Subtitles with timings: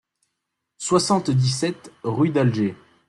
[0.79, 2.75] soixante-dix-sept rue d'Alger